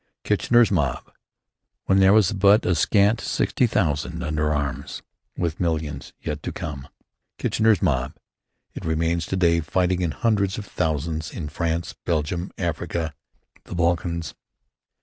"Kitchener's 0.23 0.71
Mob," 0.71 1.11
when 1.85 1.99
there 1.99 2.11
was 2.11 2.31
but 2.33 2.65
a 2.65 2.73
scant 2.73 3.21
sixty 3.21 3.67
thousand 3.67 4.23
under 4.23 4.51
arms 4.51 5.03
with 5.37 5.59
millions 5.59 6.11
yet 6.19 6.41
to 6.41 6.51
come. 6.51 6.87
"Kitchener's 7.37 7.83
Mob" 7.83 8.15
it 8.73 8.83
remains 8.83 9.27
to 9.27 9.35
day, 9.35 9.59
fighting 9.59 10.01
in 10.01 10.09
hundreds 10.09 10.57
of 10.57 10.65
thousands 10.65 11.31
in 11.31 11.49
France, 11.49 11.93
Belgium, 12.03 12.49
Africa, 12.57 13.13
the 13.65 13.75
Balkans. 13.75 14.33